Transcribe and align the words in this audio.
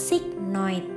Toxic 0.00 0.24
Noid. 0.48 0.88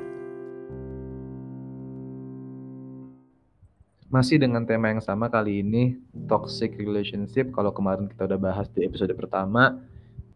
Masih 4.07 4.39
dengan 4.39 4.64
tema 4.64 4.95
yang 4.95 5.03
sama 5.03 5.27
kali 5.27 5.59
ini, 5.59 6.00
toxic 6.32 6.79
relationship. 6.79 7.51
Kalau 7.51 7.75
kemarin 7.75 8.07
kita 8.07 8.31
udah 8.31 8.39
bahas 8.39 8.71
di 8.71 8.88
episode 8.88 9.11
pertama, 9.11 9.75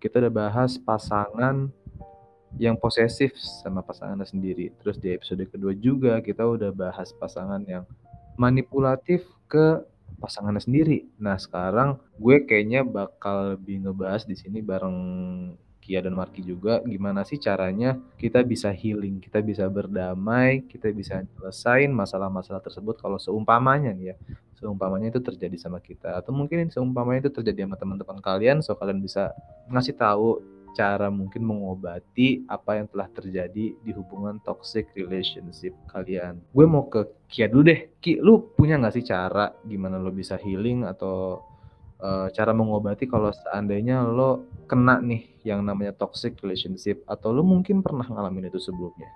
kita 0.04 0.20
udah 0.20 0.52
bahas 0.52 0.76
pasangan 0.76 1.72
yang 2.60 2.76
posesif 2.76 3.32
sama 3.40 3.80
pasangannya 3.80 4.28
sendiri. 4.28 4.76
Terus 4.84 5.00
di 5.00 5.16
episode 5.16 5.48
kedua 5.48 5.72
juga 5.72 6.20
kita 6.20 6.44
udah 6.44 6.76
bahas 6.76 7.16
pasangan 7.16 7.64
yang 7.64 7.88
manipulatif 8.36 9.24
ke 9.48 9.80
pasangannya 10.20 10.60
sendiri. 10.60 11.08
Nah, 11.24 11.40
sekarang 11.40 12.04
gue 12.20 12.44
kayaknya 12.44 12.84
bakal 12.84 13.56
lebih 13.56 13.88
ngebahas 13.88 14.28
di 14.28 14.36
sini 14.36 14.60
bareng 14.60 15.00
Kia 15.88 16.04
dan 16.04 16.20
Marki 16.20 16.44
juga 16.44 16.84
gimana 16.84 17.24
sih 17.24 17.40
caranya 17.40 17.96
kita 18.20 18.44
bisa 18.44 18.76
healing, 18.76 19.24
kita 19.24 19.40
bisa 19.40 19.72
berdamai, 19.72 20.68
kita 20.68 20.92
bisa 20.92 21.24
nyelesain 21.24 21.88
masalah-masalah 21.88 22.60
tersebut 22.60 23.00
kalau 23.00 23.16
seumpamanya 23.16 23.96
nih 23.96 24.12
ya, 24.12 24.16
seumpamanya 24.60 25.16
itu 25.16 25.24
terjadi 25.24 25.56
sama 25.56 25.80
kita 25.80 26.20
atau 26.20 26.36
mungkin 26.36 26.68
seumpamanya 26.68 27.24
itu 27.24 27.32
terjadi 27.40 27.64
sama 27.64 27.80
teman-teman 27.80 28.20
kalian 28.20 28.60
so 28.60 28.76
kalian 28.76 29.00
bisa 29.00 29.32
ngasih 29.72 29.96
tahu 29.96 30.44
cara 30.78 31.08
mungkin 31.10 31.42
mengobati 31.42 32.46
apa 32.46 32.78
yang 32.78 32.86
telah 32.92 33.10
terjadi 33.10 33.74
di 33.74 33.92
hubungan 33.98 34.38
toxic 34.46 34.94
relationship 34.94 35.74
kalian. 35.90 36.38
Gue 36.54 36.70
mau 36.70 36.86
ke 36.86 37.10
Kia 37.26 37.50
dulu 37.50 37.74
deh. 37.74 37.98
Ki, 37.98 38.22
lu 38.22 38.54
punya 38.54 38.78
nggak 38.78 38.94
sih 38.94 39.04
cara 39.04 39.50
gimana 39.66 39.98
lo 39.98 40.14
bisa 40.14 40.38
healing 40.38 40.86
atau 40.86 41.42
uh, 42.02 42.28
cara 42.34 42.52
mengobati 42.54 43.10
kalau 43.10 43.34
seandainya 43.34 44.06
lo 44.06 44.46
kena 44.68 45.00
nih 45.02 45.24
yang 45.48 45.64
namanya 45.64 45.96
toxic 45.96 46.38
relationship 46.44 47.02
atau 47.08 47.32
lo 47.32 47.42
mungkin 47.42 47.80
pernah 47.82 48.06
ngalamin 48.06 48.52
itu 48.52 48.60
sebelumnya? 48.60 49.08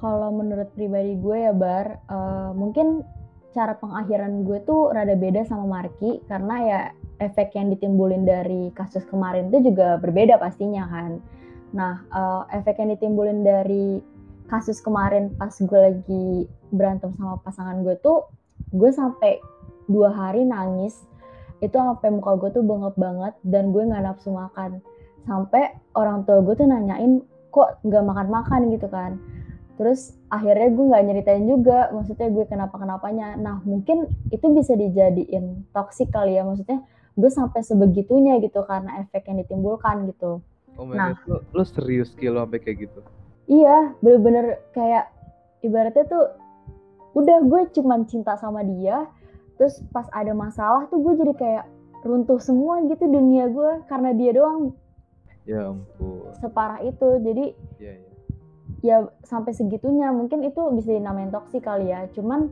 Kalau 0.00 0.32
menurut 0.32 0.72
pribadi 0.72 1.14
gue 1.20 1.38
ya 1.44 1.52
Bar, 1.52 2.00
uh, 2.08 2.50
mungkin 2.56 3.04
cara 3.50 3.74
pengakhiran 3.76 4.46
gue 4.46 4.62
tuh 4.64 4.94
rada 4.94 5.12
beda 5.18 5.42
sama 5.44 5.66
Marki 5.66 6.22
karena 6.30 6.56
ya 6.62 6.80
efek 7.20 7.52
yang 7.58 7.68
ditimbulin 7.74 8.24
dari 8.24 8.70
kasus 8.72 9.04
kemarin 9.10 9.50
itu 9.52 9.70
juga 9.72 10.00
berbeda 10.00 10.40
pastinya 10.40 10.86
kan. 10.88 11.20
Nah, 11.76 12.02
uh, 12.10 12.42
efek 12.54 12.80
yang 12.80 12.94
ditimbulin 12.96 13.44
dari 13.44 14.00
kasus 14.50 14.82
kemarin 14.82 15.30
pas 15.38 15.52
gue 15.54 15.78
lagi 15.78 16.26
berantem 16.74 17.14
sama 17.14 17.38
pasangan 17.42 17.86
gue 17.86 17.94
tuh, 18.02 18.26
gue 18.74 18.90
sampai 18.90 19.38
dua 19.86 20.10
hari 20.10 20.46
nangis 20.46 21.09
itu 21.60 21.76
sampai 21.76 22.08
muka 22.08 22.36
gue 22.40 22.50
tuh 22.56 22.64
bengep 22.64 22.96
banget 22.96 23.34
dan 23.44 23.72
gue 23.72 23.82
nggak 23.84 24.04
nafsu 24.04 24.32
makan. 24.32 24.80
Sampai 25.28 25.76
orang 25.92 26.24
tua 26.24 26.40
gue 26.40 26.54
tuh 26.56 26.64
nanyain 26.64 27.20
kok 27.52 27.80
nggak 27.84 28.04
makan 28.04 28.28
makan 28.32 28.60
gitu 28.72 28.88
kan. 28.88 29.20
Terus 29.76 30.16
akhirnya 30.28 30.68
gue 30.72 30.84
nggak 30.92 31.04
nyeritain 31.04 31.44
juga 31.44 31.92
maksudnya 31.92 32.28
gue 32.32 32.44
kenapa 32.48 32.76
kenapanya 32.76 33.36
nah 33.36 33.60
mungkin 33.64 34.08
itu 34.28 34.46
bisa 34.52 34.76
dijadiin 34.76 35.68
toksik 35.72 36.12
kali 36.12 36.36
ya 36.36 36.44
maksudnya 36.44 36.84
gue 37.16 37.30
sampai 37.32 37.60
sebegitunya 37.60 38.40
gitu 38.40 38.64
karena 38.64 39.04
efek 39.04 39.28
yang 39.28 39.44
ditimbulkan 39.44 40.08
gitu. 40.08 40.40
Oh 40.80 40.88
nah 40.88 41.12
God. 41.24 41.44
lu, 41.52 41.60
lu 41.60 41.64
serius 41.68 42.16
kilo 42.16 42.40
sampai 42.44 42.60
kayak 42.60 42.88
gitu? 42.88 43.00
Iya 43.50 43.92
bener-bener 44.00 44.64
kayak 44.72 45.12
ibaratnya 45.60 46.04
tuh 46.08 46.24
udah 47.12 47.38
gue 47.42 47.60
cuman 47.74 48.06
cinta 48.06 48.38
sama 48.38 48.62
dia 48.62 49.04
terus 49.60 49.84
pas 49.92 50.08
ada 50.16 50.32
masalah 50.32 50.88
tuh 50.88 51.04
gue 51.04 51.20
jadi 51.20 51.34
kayak 51.36 51.64
runtuh 52.00 52.40
semua 52.40 52.80
gitu 52.88 53.04
dunia 53.04 53.52
gue 53.52 53.84
karena 53.92 54.16
dia 54.16 54.32
doang. 54.32 54.72
Ya 55.44 55.68
ampun. 55.68 56.32
Separah 56.40 56.80
itu. 56.80 57.08
Jadi 57.20 57.44
ya, 57.76 57.92
ya. 57.92 58.08
ya 58.80 58.96
sampai 59.20 59.52
segitunya. 59.52 60.08
Mungkin 60.16 60.48
itu 60.48 60.60
bisa 60.72 60.96
dinamain 60.96 61.28
toksik 61.28 61.68
kali 61.68 61.92
ya. 61.92 62.08
Cuman 62.16 62.48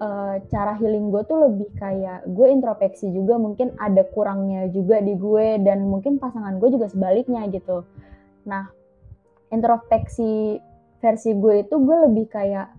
uh, 0.00 0.40
cara 0.48 0.80
healing 0.80 1.12
gue 1.12 1.22
tuh 1.28 1.38
lebih 1.44 1.68
kayak 1.76 2.24
gue 2.24 2.48
introspeksi 2.48 3.12
juga. 3.12 3.36
Mungkin 3.36 3.76
ada 3.76 4.08
kurangnya 4.08 4.72
juga 4.72 5.04
di 5.04 5.12
gue 5.12 5.60
dan 5.60 5.84
mungkin 5.84 6.16
pasangan 6.16 6.56
gue 6.56 6.72
juga 6.72 6.88
sebaliknya 6.88 7.44
gitu. 7.52 7.84
Nah 8.48 8.72
introspeksi 9.52 10.56
versi 11.04 11.36
gue 11.36 11.68
itu 11.68 11.74
gue 11.76 11.96
lebih 12.08 12.32
kayak 12.32 12.72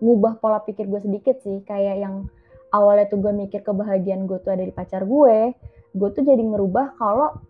ngubah 0.00 0.40
pola 0.40 0.64
pikir 0.64 0.88
gue 0.88 1.00
sedikit 1.04 1.36
sih. 1.44 1.60
Kayak 1.60 2.00
yang 2.00 2.16
awalnya 2.74 3.06
tuh 3.10 3.20
gue 3.22 3.32
mikir 3.34 3.62
kebahagiaan 3.66 4.26
gue 4.26 4.38
tuh 4.42 4.54
ada 4.54 4.64
di 4.66 4.74
pacar 4.74 5.06
gue 5.06 5.54
gue 5.96 6.08
tuh 6.12 6.22
jadi 6.22 6.44
ngerubah 6.44 7.00
kalau 7.00 7.40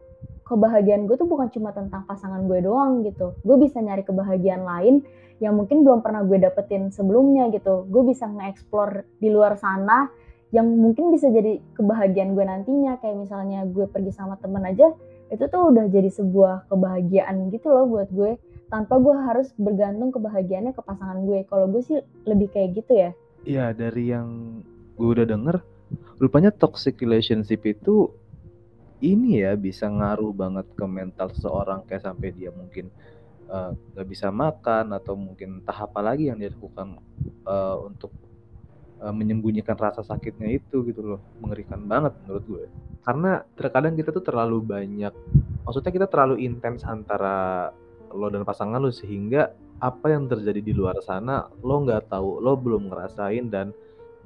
kebahagiaan 0.47 1.11
gue 1.11 1.19
tuh 1.19 1.27
bukan 1.27 1.51
cuma 1.51 1.75
tentang 1.75 2.07
pasangan 2.07 2.47
gue 2.47 2.63
doang 2.63 3.03
gitu. 3.03 3.35
Gue 3.43 3.59
bisa 3.59 3.83
nyari 3.83 4.07
kebahagiaan 4.07 4.63
lain 4.63 5.03
yang 5.43 5.59
mungkin 5.59 5.83
belum 5.83 6.01
pernah 6.01 6.23
gue 6.23 6.39
dapetin 6.39 6.95
sebelumnya 6.95 7.51
gitu. 7.51 7.85
Gue 7.91 8.07
bisa 8.07 8.31
nge-explore 8.31 9.05
di 9.19 9.29
luar 9.29 9.59
sana 9.59 10.07
yang 10.55 10.71
mungkin 10.71 11.11
bisa 11.11 11.27
jadi 11.35 11.59
kebahagiaan 11.75 12.39
gue 12.39 12.47
nantinya. 12.47 13.03
Kayak 13.03 13.27
misalnya 13.27 13.67
gue 13.67 13.91
pergi 13.91 14.15
sama 14.15 14.39
temen 14.39 14.63
aja 14.63 14.95
itu 15.27 15.43
tuh 15.51 15.75
udah 15.75 15.91
jadi 15.91 16.07
sebuah 16.15 16.71
kebahagiaan 16.71 17.51
gitu 17.51 17.75
loh 17.75 17.91
buat 17.91 18.09
gue. 18.15 18.39
Tanpa 18.71 19.03
gue 19.03 19.15
harus 19.19 19.51
bergantung 19.59 20.15
kebahagiaannya 20.15 20.79
ke 20.79 20.83
pasangan 20.87 21.27
gue. 21.27 21.43
Kalau 21.51 21.67
gue 21.67 21.83
sih 21.83 21.99
lebih 22.23 22.55
kayak 22.55 22.79
gitu 22.79 22.93
ya. 22.95 23.11
Iya 23.43 23.75
dari 23.75 24.15
yang 24.15 24.63
gue 24.97 25.09
udah 25.09 25.27
denger 25.29 25.57
rupanya 26.19 26.51
toxic 26.51 26.99
relationship 26.99 27.63
itu 27.69 28.11
ini 29.05 29.45
ya 29.45 29.53
bisa 29.55 29.87
ngaruh 29.87 30.33
banget 30.33 30.67
ke 30.73 30.85
mental 30.89 31.29
seseorang 31.37 31.85
kayak 31.85 32.03
sampai 32.03 32.33
dia 32.33 32.49
mungkin 32.49 32.89
eh, 33.47 33.71
nggak 33.77 34.07
uh, 34.07 34.11
bisa 34.11 34.33
makan 34.33 34.97
atau 34.97 35.15
mungkin 35.15 35.61
tahap 35.63 35.93
apa 35.93 36.01
lagi 36.01 36.33
yang 36.33 36.41
dia 36.41 36.49
lakukan 36.49 36.97
uh, 37.45 37.77
untuk 37.85 38.09
uh, 39.05 39.13
menyembunyikan 39.13 39.77
rasa 39.77 40.01
sakitnya 40.01 40.49
itu 40.49 40.81
gitu 40.89 41.05
loh. 41.05 41.21
Mengerikan 41.45 41.85
banget 41.85 42.17
menurut 42.25 42.45
gue 42.49 42.65
karena 43.07 43.47
terkadang 43.55 43.95
kita 43.95 44.11
tuh 44.11 44.27
terlalu 44.27 44.59
banyak 44.67 45.15
maksudnya 45.63 45.95
kita 45.95 46.07
terlalu 46.11 46.43
intens 46.43 46.83
antara 46.83 47.71
lo 48.11 48.27
dan 48.35 48.43
pasangan 48.43 48.83
lo 48.83 48.91
sehingga 48.91 49.55
apa 49.79 50.11
yang 50.11 50.27
terjadi 50.27 50.59
di 50.59 50.75
luar 50.75 50.99
sana 51.07 51.47
lo 51.63 51.87
nggak 51.87 52.11
tahu 52.11 52.43
lo 52.43 52.59
belum 52.59 52.91
ngerasain 52.91 53.47
dan 53.47 53.71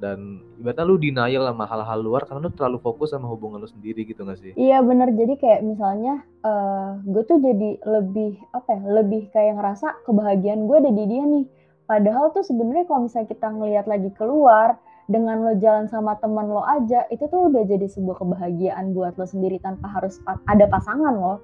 dan 0.01 0.41
ibaratnya 0.57 0.85
lu 0.89 0.97
denial 0.97 1.45
sama 1.45 1.69
hal-hal 1.69 1.99
luar 2.01 2.25
karena 2.25 2.41
lu 2.41 2.51
terlalu 2.57 2.81
fokus 2.81 3.13
sama 3.13 3.29
hubungan 3.29 3.61
lu 3.61 3.69
sendiri 3.69 4.01
gitu 4.01 4.25
gak 4.25 4.41
sih? 4.41 4.57
Iya 4.57 4.81
bener, 4.81 5.13
jadi 5.13 5.37
kayak 5.37 5.61
misalnya 5.61 6.25
uh, 6.41 6.49
eh, 6.49 6.89
gue 7.05 7.23
tuh 7.29 7.37
jadi 7.37 7.77
lebih 7.85 8.41
apa 8.57 8.69
ya, 8.73 8.81
lebih 8.89 9.29
kayak 9.29 9.61
ngerasa 9.61 10.01
kebahagiaan 10.09 10.65
gue 10.65 10.77
ada 10.81 10.91
di 10.91 11.05
dia 11.05 11.23
nih. 11.23 11.45
Padahal 11.85 12.33
tuh 12.33 12.41
sebenarnya 12.41 12.89
kalau 12.89 13.05
misalnya 13.05 13.29
kita 13.29 13.47
ngelihat 13.51 13.85
lagi 13.85 14.09
keluar, 14.17 14.79
dengan 15.11 15.43
lo 15.43 15.53
jalan 15.59 15.91
sama 15.91 16.15
teman 16.23 16.47
lo 16.47 16.63
aja, 16.63 17.03
itu 17.11 17.27
tuh 17.27 17.51
udah 17.51 17.67
jadi 17.67 17.83
sebuah 17.91 18.23
kebahagiaan 18.23 18.95
buat 18.95 19.19
lo 19.19 19.27
sendiri 19.27 19.59
tanpa 19.59 19.91
harus 19.91 20.23
ada 20.47 20.65
pasangan 20.71 21.11
lo. 21.11 21.43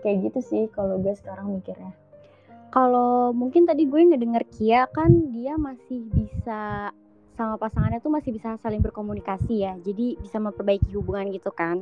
Kayak 0.00 0.30
gitu 0.30 0.40
sih 0.40 0.62
kalau 0.72 0.96
gue 1.02 1.12
sekarang 1.18 1.50
mikirnya. 1.52 1.92
Kalau 2.70 3.34
mungkin 3.34 3.66
tadi 3.66 3.84
gue 3.90 3.98
ngedenger 4.14 4.46
Kia 4.54 4.86
kan 4.94 5.34
dia 5.34 5.58
masih 5.58 6.06
bisa 6.14 6.94
sama 7.40 7.56
pasangannya 7.56 8.04
tuh 8.04 8.12
masih 8.12 8.36
bisa 8.36 8.60
saling 8.60 8.84
berkomunikasi 8.84 9.64
ya. 9.64 9.72
Jadi 9.80 10.20
bisa 10.20 10.36
memperbaiki 10.36 10.92
hubungan 10.92 11.32
gitu 11.32 11.48
kan. 11.48 11.80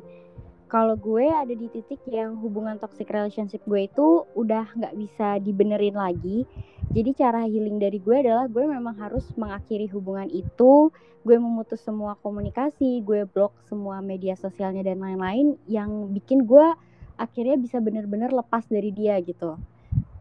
Kalau 0.70 0.94
gue 0.94 1.26
ada 1.26 1.50
di 1.50 1.66
titik 1.66 1.98
yang 2.06 2.38
hubungan 2.38 2.78
toxic 2.78 3.10
relationship 3.10 3.66
gue 3.66 3.90
itu 3.90 4.22
udah 4.38 4.70
nggak 4.78 4.94
bisa 4.94 5.42
dibenerin 5.42 5.98
lagi. 5.98 6.46
Jadi 6.94 7.10
cara 7.18 7.42
healing 7.50 7.82
dari 7.82 7.98
gue 7.98 8.22
adalah 8.22 8.46
gue 8.46 8.70
memang 8.70 8.94
harus 9.02 9.26
mengakhiri 9.34 9.90
hubungan 9.90 10.30
itu. 10.30 10.94
Gue 11.26 11.36
memutus 11.42 11.82
semua 11.82 12.14
komunikasi 12.22 13.02
gue 13.02 13.26
blok 13.26 13.58
semua 13.66 13.98
media 13.98 14.38
sosialnya 14.38 14.86
dan 14.86 15.02
lain-lain 15.02 15.58
yang 15.66 16.14
bikin 16.14 16.46
gue 16.46 16.70
akhirnya 17.18 17.58
bisa 17.58 17.82
bener-bener 17.82 18.30
lepas 18.30 18.62
dari 18.70 18.94
dia 18.94 19.18
gitu. 19.26 19.58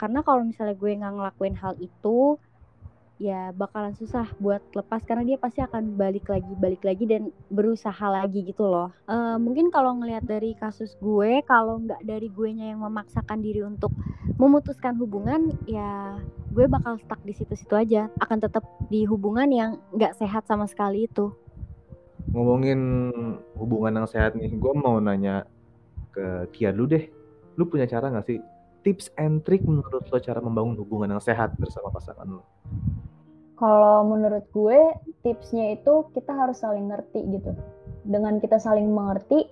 Karena 0.01 0.25
kalau 0.25 0.41
misalnya 0.41 0.73
gue 0.73 0.91
nggak 0.97 1.13
ngelakuin 1.13 1.55
hal 1.61 1.77
itu 1.77 2.41
ya 3.17 3.49
bakalan 3.49 3.97
susah 3.97 4.29
buat 4.37 4.61
lepas 4.77 5.01
karena 5.01 5.25
dia 5.25 5.37
pasti 5.41 5.65
akan 5.65 5.97
balik 5.97 6.29
lagi 6.29 6.53
balik 6.61 6.85
lagi 6.85 7.09
dan 7.09 7.33
berusaha 7.49 8.05
lagi 8.05 8.45
gitu 8.45 8.69
loh. 8.69 8.93
Uh, 9.09 9.41
mungkin 9.41 9.73
kalau 9.73 9.97
ngelihat 9.97 10.21
dari 10.25 10.53
kasus 10.53 10.93
gue 11.01 11.41
kalau 11.49 11.81
nggak 11.81 12.05
dari 12.05 12.29
gue 12.29 12.49
nya 12.53 12.73
yang 12.73 12.85
memaksakan 12.85 13.41
diri 13.41 13.65
untuk 13.65 13.89
memutuskan 14.37 14.93
hubungan 15.01 15.49
ya 15.65 16.13
gue 16.53 16.69
bakal 16.69 17.01
stuck 17.01 17.17
di 17.25 17.33
situ-situ 17.33 17.73
aja. 17.73 18.05
Akan 18.21 18.37
tetap 18.37 18.61
di 18.93 19.03
hubungan 19.09 19.49
yang 19.49 19.81
nggak 19.97 20.13
sehat 20.21 20.45
sama 20.45 20.69
sekali 20.69 21.09
itu. 21.09 21.33
Ngomongin 22.29 22.79
hubungan 23.57 24.03
yang 24.03 24.07
sehat 24.07 24.37
nih 24.37 24.53
gue 24.53 24.73
mau 24.77 25.01
nanya 25.01 25.49
ke 26.13 26.53
Kia 26.53 26.69
dulu 26.69 26.85
deh. 26.93 27.09
Lu 27.57 27.65
punya 27.65 27.89
cara 27.89 28.13
nggak 28.13 28.27
sih 28.29 28.37
tips 28.85 29.09
and 29.17 29.41
trick 29.43 29.65
menurut 29.65 30.05
lo 30.07 30.19
cara 30.21 30.39
membangun 30.39 30.79
hubungan 30.79 31.17
yang 31.17 31.19
sehat 31.19 31.57
bersama 31.59 31.91
pasangan 31.91 32.23
lo 32.23 32.47
kalau 33.57 34.05
menurut 34.05 34.45
gue 34.53 34.79
tipsnya 35.25 35.73
itu 35.73 36.13
kita 36.13 36.29
harus 36.29 36.61
saling 36.61 36.87
ngerti 36.87 37.25
gitu. 37.33 37.57
Dengan 38.05 38.37
kita 38.37 38.61
saling 38.61 38.85
mengerti 38.87 39.49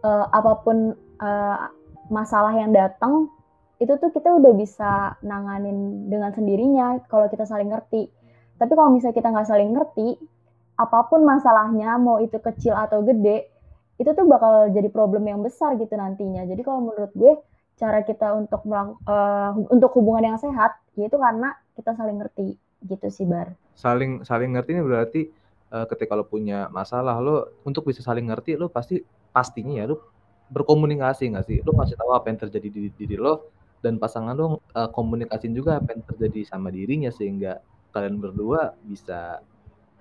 uh, 0.00 0.26
apa 0.32 0.64
pun 0.64 0.96
uh, 1.20 1.68
masalah 2.08 2.56
yang 2.56 2.72
datang 2.72 3.28
itu 3.78 3.92
tuh 4.00 4.10
kita 4.16 4.32
udah 4.32 4.52
bisa 4.56 5.20
nanganin 5.20 6.08
dengan 6.08 6.32
sendirinya 6.32 7.04
kalau 7.06 7.28
kita 7.28 7.44
saling 7.44 7.68
ngerti. 7.68 8.08
Tapi 8.56 8.72
kalau 8.72 8.88
misalnya 8.96 9.16
kita 9.18 9.28
nggak 9.28 9.48
saling 9.50 9.70
ngerti, 9.76 10.08
apa 10.80 11.10
pun 11.10 11.26
masalahnya, 11.26 12.00
mau 12.00 12.22
itu 12.22 12.38
kecil 12.38 12.72
atau 12.72 13.02
gede, 13.02 13.50
itu 13.98 14.10
tuh 14.14 14.24
bakal 14.30 14.70
jadi 14.70 14.88
problem 14.88 15.26
yang 15.26 15.42
besar 15.42 15.74
gitu 15.76 15.90
nantinya. 15.98 16.46
Jadi 16.46 16.62
kalau 16.62 16.86
menurut 16.86 17.12
gue, 17.12 17.34
cara 17.76 18.06
kita 18.06 18.30
untuk 18.38 18.62
uh, 18.64 19.50
untuk 19.74 19.90
hubungan 19.98 20.32
yang 20.32 20.38
sehat, 20.38 20.78
yaitu 20.94 21.18
karena 21.18 21.58
kita 21.74 21.98
saling 21.98 22.22
ngerti 22.22 22.54
gitu 22.84 23.06
sih 23.08 23.24
Bar. 23.24 23.56
Saling 23.74 24.22
saling 24.22 24.54
ngerti 24.54 24.70
ini 24.76 24.82
berarti 24.84 25.20
uh, 25.72 25.88
ketika 25.88 26.14
lo 26.14 26.28
punya 26.28 26.68
masalah 26.70 27.18
lo 27.18 27.50
untuk 27.64 27.88
bisa 27.88 28.04
saling 28.04 28.28
ngerti 28.28 28.60
lo 28.60 28.68
pasti 28.68 29.00
pastinya 29.32 29.82
ya 29.82 29.90
lo 29.90 30.00
berkomunikasi 30.52 31.34
nggak 31.34 31.44
sih? 31.48 31.58
Lo 31.64 31.72
ngasih 31.74 31.96
tahu 31.96 32.12
apa 32.12 32.26
yang 32.30 32.38
terjadi 32.38 32.68
di 32.68 32.80
diri 32.92 33.16
lo 33.16 33.50
dan 33.80 33.96
pasangan 33.96 34.36
lo 34.36 34.60
uh, 34.76 34.88
komunikasiin 34.92 35.56
juga 35.56 35.80
apa 35.80 35.96
yang 35.96 36.02
terjadi 36.04 36.40
sama 36.46 36.68
dirinya 36.68 37.08
sehingga 37.08 37.60
kalian 37.96 38.20
berdua 38.20 38.74
bisa 38.84 39.40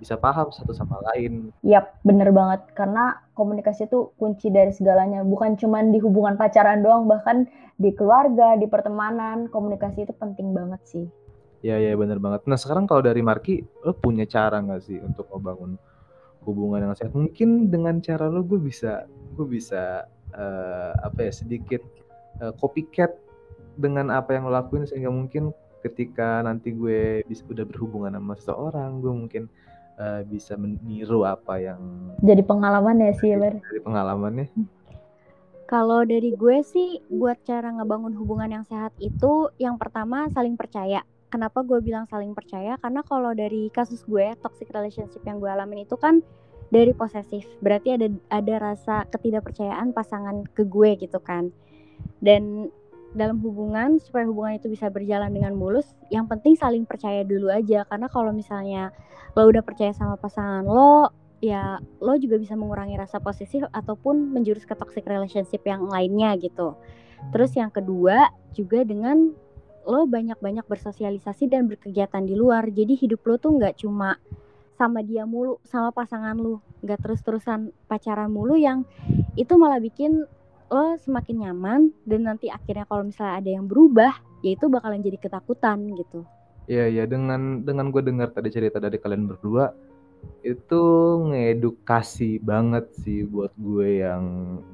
bisa 0.03 0.19
paham 0.19 0.51
satu 0.51 0.75
sama 0.75 0.99
lain. 1.13 1.53
Yap, 1.63 1.95
bener 2.03 2.33
banget. 2.35 2.75
Karena 2.75 3.23
komunikasi 3.39 3.87
itu 3.87 4.11
kunci 4.19 4.51
dari 4.51 4.75
segalanya. 4.75 5.23
Bukan 5.23 5.55
cuma 5.55 5.79
di 5.79 6.01
hubungan 6.03 6.35
pacaran 6.35 6.83
doang, 6.83 7.07
bahkan 7.07 7.47
di 7.79 7.95
keluarga, 7.95 8.59
di 8.59 8.67
pertemanan, 8.67 9.47
komunikasi 9.47 10.03
itu 10.03 10.13
penting 10.17 10.51
banget 10.51 10.81
sih. 10.83 11.05
Iya, 11.63 11.79
iya 11.79 11.93
bener 11.95 12.19
banget. 12.19 12.43
Nah 12.43 12.59
sekarang 12.59 12.83
kalau 12.85 12.99
dari 12.99 13.23
Marki, 13.23 13.63
lo 13.87 13.95
punya 13.95 14.27
cara 14.27 14.59
nggak 14.59 14.81
sih 14.83 14.99
untuk 14.99 15.31
membangun 15.31 15.79
hubungan 16.43 16.91
yang 16.91 16.93
sehat? 16.93 17.15
Mungkin 17.15 17.71
dengan 17.71 18.03
cara 18.03 18.27
lo 18.27 18.43
gue 18.43 18.59
bisa, 18.59 19.07
gue 19.39 19.47
bisa 19.47 20.03
uh, 20.35 20.91
apa 20.99 21.29
ya 21.29 21.31
sedikit 21.31 21.79
uh, 22.43 22.51
copycat 22.59 23.15
dengan 23.79 24.11
apa 24.11 24.35
yang 24.35 24.49
lo 24.49 24.53
lakuin 24.53 24.83
sehingga 24.83 25.09
mungkin 25.09 25.55
ketika 25.83 26.39
nanti 26.43 26.71
gue 26.71 27.23
bisa 27.27 27.43
udah 27.47 27.65
berhubungan 27.67 28.15
sama 28.15 28.33
seseorang 28.39 29.03
gue 29.03 29.13
mungkin 29.13 29.43
uh, 29.99 30.23
bisa 30.23 30.55
meniru 30.55 31.27
apa 31.27 31.59
yang 31.59 31.79
jadi 32.23 32.39
pengalaman 32.45 33.03
ya 33.03 33.11
sih 33.19 33.35
dari, 33.35 33.59
dari 33.59 33.81
pengalamannya 33.83 34.47
kalau 35.67 36.05
dari 36.07 36.31
gue 36.37 36.57
sih 36.63 37.03
buat 37.11 37.41
cara 37.43 37.73
ngebangun 37.75 38.15
hubungan 38.15 38.61
yang 38.61 38.65
sehat 38.67 38.95
itu 39.03 39.51
yang 39.59 39.75
pertama 39.75 40.31
saling 40.31 40.55
percaya 40.55 41.03
kenapa 41.33 41.65
gue 41.65 41.81
bilang 41.81 42.05
saling 42.05 42.37
percaya? 42.37 42.77
Karena 42.77 43.01
kalau 43.01 43.33
dari 43.33 43.73
kasus 43.73 44.05
gue 44.05 44.37
toxic 44.45 44.69
relationship 44.69 45.25
yang 45.25 45.41
gue 45.41 45.49
alamin 45.49 45.89
itu 45.89 45.97
kan 45.97 46.21
dari 46.69 46.93
posesif. 46.93 47.49
Berarti 47.65 47.97
ada 47.97 48.13
ada 48.29 48.55
rasa 48.61 49.09
ketidakpercayaan 49.09 49.97
pasangan 49.97 50.45
ke 50.53 50.69
gue 50.69 50.93
gitu 51.01 51.17
kan. 51.17 51.49
Dan 52.21 52.69
dalam 53.17 53.41
hubungan 53.41 53.97
supaya 53.97 54.29
hubungan 54.29 54.61
itu 54.61 54.69
bisa 54.69 54.89
berjalan 54.93 55.33
dengan 55.33 55.53
mulus 55.57 55.85
yang 56.13 56.29
penting 56.29 56.53
saling 56.53 56.85
percaya 56.85 57.25
dulu 57.25 57.49
aja. 57.49 57.81
Karena 57.89 58.05
kalau 58.13 58.29
misalnya 58.29 58.93
lo 59.33 59.49
udah 59.49 59.65
percaya 59.65 59.89
sama 59.97 60.13
pasangan 60.21 60.61
lo 60.61 61.09
ya 61.41 61.81
lo 61.99 62.13
juga 62.21 62.37
bisa 62.37 62.53
mengurangi 62.53 62.95
rasa 62.95 63.17
posesif 63.19 63.65
ataupun 63.73 64.31
menjurus 64.31 64.63
ke 64.69 64.77
toxic 64.77 65.03
relationship 65.09 65.65
yang 65.65 65.89
lainnya 65.89 66.37
gitu. 66.37 66.77
Terus 67.33 67.57
yang 67.57 67.73
kedua 67.73 68.29
juga 68.53 68.85
dengan 68.85 69.33
lo 69.83 70.07
banyak-banyak 70.07 70.65
bersosialisasi 70.67 71.51
dan 71.51 71.67
berkegiatan 71.67 72.23
di 72.23 72.35
luar. 72.35 72.67
Jadi 72.71 72.95
hidup 72.95 73.23
lo 73.27 73.35
tuh 73.39 73.55
nggak 73.59 73.83
cuma 73.83 74.15
sama 74.73 75.05
dia 75.05 75.23
mulu 75.23 75.61
sama 75.69 75.93
pasangan 75.93 76.33
lu 76.33 76.57
nggak 76.81 76.99
terus-terusan 77.05 77.69
pacaran 77.85 78.27
mulu 78.27 78.57
yang 78.57 78.81
itu 79.37 79.53
malah 79.55 79.77
bikin 79.77 80.25
lo 80.73 80.97
semakin 80.97 81.45
nyaman 81.47 81.93
dan 82.09 82.25
nanti 82.25 82.49
akhirnya 82.49 82.89
kalau 82.89 83.05
misalnya 83.05 83.37
ada 83.37 83.49
yang 83.53 83.69
berubah 83.69 84.11
ya 84.41 84.57
itu 84.57 84.65
bakalan 84.67 85.05
jadi 85.05 85.21
ketakutan 85.21 85.93
gitu. 85.93 86.25
Iya 86.65 86.89
iya. 86.89 87.03
Dengan 87.05 87.61
dengan 87.61 87.93
gue 87.93 88.01
dengar 88.01 88.33
tadi 88.33 88.49
cerita 88.49 88.81
dari 88.81 88.97
kalian 88.97 89.29
berdua 89.29 89.69
itu 90.43 90.83
ngedukasi 91.31 92.43
banget 92.43 92.91
sih 92.99 93.23
buat 93.23 93.55
gue 93.55 94.03
yang 94.03 94.23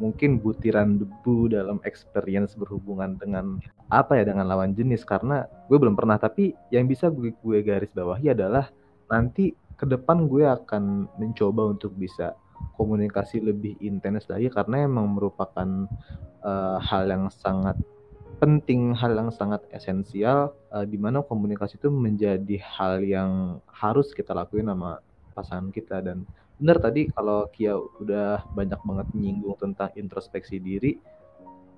mungkin 0.02 0.42
butiran 0.42 0.98
debu 0.98 1.54
dalam 1.54 1.78
experience 1.86 2.58
berhubungan 2.58 3.22
dengan 3.22 3.62
apa 3.94 4.18
ya 4.18 4.34
dengan 4.34 4.50
lawan 4.50 4.74
jenis. 4.74 5.06
Karena 5.06 5.46
gue 5.70 5.78
belum 5.78 5.94
pernah 5.94 6.18
tapi 6.18 6.58
yang 6.74 6.90
bisa 6.90 7.14
gue, 7.14 7.38
gue 7.38 7.58
garis 7.62 7.94
bawahi 7.94 8.34
adalah 8.34 8.74
nanti 9.14 9.54
ke 9.78 9.86
depan 9.86 10.26
gue 10.26 10.44
akan 10.44 11.06
mencoba 11.22 11.70
untuk 11.72 11.94
bisa 11.96 12.34
komunikasi 12.76 13.40
lebih 13.40 13.78
intens 13.80 14.28
lagi 14.28 14.52
karena 14.52 14.84
emang 14.84 15.16
merupakan 15.16 15.88
uh, 16.44 16.78
hal 16.82 17.08
yang 17.08 17.32
sangat 17.32 17.80
penting, 18.40 18.96
hal 18.96 19.12
yang 19.14 19.30
sangat 19.30 19.64
esensial 19.76 20.56
uh, 20.72 20.88
di 20.88 20.96
komunikasi 20.98 21.76
itu 21.76 21.92
menjadi 21.92 22.58
hal 22.64 23.04
yang 23.04 23.60
harus 23.68 24.16
kita 24.16 24.32
lakuin 24.32 24.72
sama 24.72 25.04
pasangan 25.40 25.72
kita. 25.72 26.04
Dan 26.04 26.28
benar 26.60 26.84
tadi 26.84 27.08
kalau 27.16 27.48
Kia 27.56 27.80
udah 27.80 28.44
banyak 28.52 28.80
banget 28.84 29.08
menyinggung 29.16 29.56
tentang 29.56 29.90
introspeksi 29.96 30.60
diri, 30.60 31.00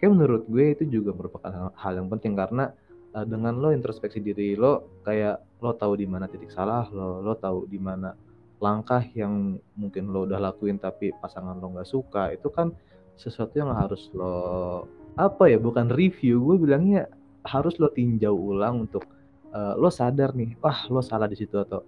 kayak 0.01 0.11
menurut 0.17 0.43
gue 0.49 0.65
itu 0.73 0.83
juga 0.89 1.13
merupakan 1.13 1.53
hal, 1.53 1.69
hal 1.77 1.93
yang 2.01 2.09
penting. 2.09 2.33
Karena 2.33 2.73
uh, 3.15 3.25
dengan 3.27 3.59
lo 3.59 3.69
introspeksi 3.71 4.23
diri 4.23 4.55
lo 4.55 5.01
kayak 5.03 5.61
lo 5.61 5.75
tahu 5.75 5.99
di 5.99 6.07
mana 6.07 6.27
titik 6.27 6.51
salah 6.51 6.87
lo, 6.89 7.19
lo 7.19 7.35
tahu 7.35 7.67
di 7.67 7.79
mana 7.79 8.15
langkah 8.61 9.01
yang 9.17 9.57
mungkin 9.73 10.13
lo 10.13 10.29
udah 10.29 10.39
lakuin 10.39 10.77
tapi 10.77 11.11
pasangan 11.17 11.57
lo 11.57 11.73
nggak 11.75 11.89
suka 11.89 12.31
itu 12.31 12.47
kan 12.53 12.71
sesuatu 13.17 13.57
yang 13.57 13.73
harus 13.73 14.09
lo 14.13 14.85
apa 15.19 15.51
ya 15.51 15.59
bukan 15.59 15.91
review 15.91 16.39
gue 16.39 16.57
bilangnya 16.61 17.09
harus 17.43 17.75
lo 17.81 17.91
tinjau 17.91 18.31
ulang 18.31 18.87
untuk 18.87 19.03
uh, 19.51 19.75
lo 19.75 19.89
sadar 19.91 20.31
nih 20.37 20.55
wah 20.61 20.87
lo 20.87 21.01
salah 21.03 21.27
di 21.27 21.35
situ 21.35 21.57
atau 21.57 21.83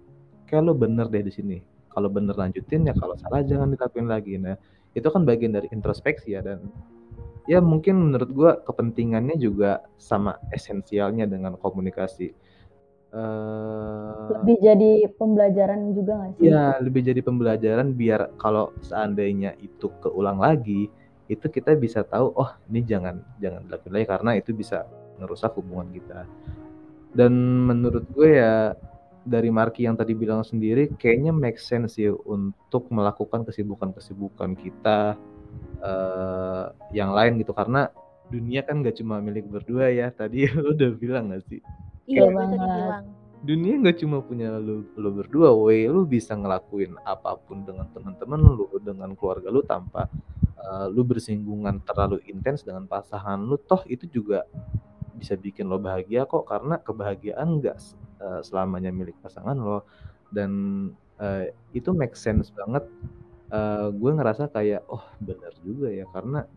kayak 0.48 0.62
lo 0.64 0.72
bener 0.76 1.06
deh 1.08 1.24
di 1.24 1.32
sini 1.32 1.58
kalau 1.92 2.10
bener 2.10 2.34
lanjutin 2.34 2.86
ya 2.88 2.94
kalau 2.96 3.14
salah 3.18 3.40
jangan 3.46 3.70
dilakuin 3.70 4.08
lagi 4.10 4.36
nah 4.36 4.58
itu 4.94 5.06
kan 5.10 5.26
bagian 5.26 5.54
dari 5.54 5.70
introspeksi 5.74 6.38
ya 6.38 6.42
dan 6.42 6.66
ya 7.50 7.60
mungkin 7.60 8.10
menurut 8.10 8.30
gue 8.30 8.50
kepentingannya 8.64 9.36
juga 9.36 9.84
sama 10.00 10.38
esensialnya 10.54 11.28
dengan 11.28 11.58
komunikasi 11.58 12.32
Uh, 13.14 14.26
lebih 14.42 14.58
jadi 14.58 15.06
pembelajaran 15.14 15.94
juga 15.94 16.18
nggak 16.18 16.30
sih? 16.34 16.50
Iya, 16.50 16.82
lebih 16.82 17.06
jadi 17.06 17.20
pembelajaran 17.22 17.94
biar 17.94 18.34
kalau 18.42 18.74
seandainya 18.82 19.54
itu 19.62 19.86
keulang 20.02 20.42
lagi, 20.42 20.90
itu 21.30 21.46
kita 21.46 21.78
bisa 21.78 22.02
tahu, 22.02 22.34
oh 22.34 22.50
ini 22.66 22.82
jangan 22.82 23.22
jangan 23.38 23.70
dilakukan 23.70 23.92
lagi 23.94 24.06
karena 24.10 24.30
itu 24.34 24.50
bisa 24.50 24.82
merusak 25.22 25.54
hubungan 25.54 25.94
kita. 25.94 26.26
Dan 27.14 27.38
menurut 27.70 28.02
gue 28.10 28.34
ya 28.34 28.74
dari 29.24 29.48
Marki 29.48 29.88
yang 29.88 29.96
tadi 29.96 30.12
bilang 30.12 30.44
sendiri, 30.44 30.92
kayaknya 31.00 31.32
make 31.32 31.56
sense 31.56 31.96
sih 31.96 32.12
untuk 32.12 32.92
melakukan 32.92 33.48
kesibukan-kesibukan 33.48 34.52
kita 34.60 35.16
uh, 35.80 36.70
yang 36.92 37.16
lain 37.16 37.40
gitu 37.40 37.56
karena 37.56 37.88
dunia 38.28 38.64
kan 38.64 38.80
gak 38.80 38.96
cuma 39.00 39.20
milik 39.20 39.48
berdua 39.48 39.92
ya 39.92 40.08
tadi 40.08 40.48
lo 40.56 40.72
udah 40.72 40.90
bilang 40.96 41.32
gak 41.32 41.44
sih 41.48 41.60
Iya 42.04 42.28
banget. 42.28 42.60
bilang. 42.60 43.04
Dunia 43.44 43.74
nggak 43.76 43.98
cuma 44.00 44.24
punya 44.24 44.56
lu, 44.56 44.88
lu 44.96 45.10
berdua, 45.12 45.52
woi 45.52 45.84
lu 45.84 46.08
bisa 46.08 46.32
ngelakuin 46.32 46.96
apa 47.04 47.36
pun 47.36 47.60
dengan 47.60 47.84
teman-teman 47.92 48.40
lu, 48.40 48.64
dengan 48.80 49.12
keluarga 49.12 49.52
lu 49.52 49.60
tanpa 49.60 50.08
uh, 50.56 50.88
lu 50.88 51.04
bersinggungan 51.04 51.84
terlalu 51.84 52.24
intens 52.28 52.64
dengan 52.64 52.88
pasangan 52.88 53.36
lu. 53.36 53.60
Toh 53.60 53.84
itu 53.84 54.08
juga 54.08 54.48
bisa 55.16 55.36
bikin 55.36 55.68
lo 55.68 55.76
bahagia 55.76 56.24
kok 56.24 56.48
karena 56.48 56.80
kebahagiaan 56.80 57.60
nggak 57.60 57.76
uh, 58.24 58.40
selamanya 58.40 58.88
milik 58.88 59.14
pasangan 59.20 59.54
lo 59.54 59.84
dan 60.32 60.50
uh, 61.20 61.44
itu 61.76 61.92
make 61.92 62.16
sense 62.16 62.48
banget. 62.56 62.88
Uh, 63.52 63.92
gue 63.92 64.10
ngerasa 64.10 64.50
kayak 64.50 64.82
oh 64.88 65.04
benar 65.22 65.52
juga 65.62 65.92
ya 65.92 66.08
karena 66.10 66.48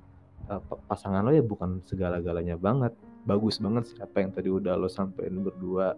uh, 0.47 0.63
pasangan 0.87 1.27
lo 1.27 1.35
ya 1.35 1.43
bukan 1.43 1.83
segala-galanya 1.85 2.55
banget 2.57 2.95
bagus 3.27 3.59
banget 3.59 3.91
sih 3.91 3.99
apa 3.99 4.23
yang 4.23 4.31
tadi 4.31 4.49
udah 4.49 4.79
lo 4.79 4.87
sampein 4.87 5.43
berdua 5.43 5.93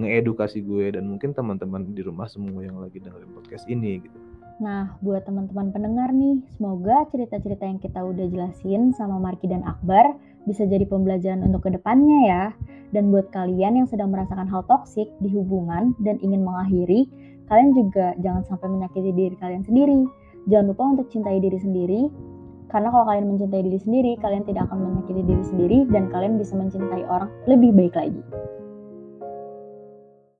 ngeedukasi 0.00 0.64
gue 0.64 0.96
dan 0.96 1.04
mungkin 1.04 1.36
teman-teman 1.36 1.92
di 1.92 2.00
rumah 2.00 2.24
semua 2.24 2.64
yang 2.64 2.80
lagi 2.80 2.98
dengerin 3.04 3.30
podcast 3.36 3.68
ini 3.68 4.00
gitu. 4.00 4.16
Nah, 4.60 4.96
buat 5.00 5.24
teman-teman 5.24 5.72
pendengar 5.72 6.12
nih, 6.12 6.44
semoga 6.52 7.08
cerita-cerita 7.08 7.64
yang 7.64 7.80
kita 7.80 8.00
udah 8.04 8.28
jelasin 8.28 8.92
sama 8.92 9.16
Marki 9.16 9.48
dan 9.48 9.64
Akbar 9.64 10.20
bisa 10.44 10.68
jadi 10.68 10.84
pembelajaran 10.84 11.40
untuk 11.44 11.64
ke 11.68 11.70
depannya 11.80 12.20
ya. 12.28 12.44
Dan 12.90 13.14
buat 13.14 13.30
kalian 13.30 13.78
yang 13.78 13.86
sedang 13.86 14.10
merasakan 14.10 14.50
hal 14.50 14.66
toksik 14.66 15.06
di 15.22 15.30
hubungan 15.30 15.94
dan 16.02 16.18
ingin 16.22 16.42
mengakhiri, 16.42 17.06
kalian 17.46 17.70
juga 17.74 18.14
jangan 18.18 18.42
sampai 18.46 18.66
menyakiti 18.70 19.10
diri 19.14 19.34
kalian 19.38 19.62
sendiri. 19.62 20.06
Jangan 20.50 20.66
lupa 20.74 20.82
untuk 20.98 21.06
cintai 21.12 21.38
diri 21.38 21.58
sendiri, 21.60 22.10
karena 22.70 22.88
kalau 22.94 23.04
kalian 23.06 23.26
mencintai 23.34 23.62
diri 23.66 23.78
sendiri, 23.82 24.12
kalian 24.22 24.46
tidak 24.46 24.70
akan 24.70 24.78
menyakiti 24.86 25.22
diri 25.26 25.44
sendiri 25.44 25.78
dan 25.90 26.06
kalian 26.10 26.38
bisa 26.38 26.54
mencintai 26.54 27.02
orang 27.06 27.30
lebih 27.50 27.74
baik 27.74 27.94
lagi. 27.98 28.22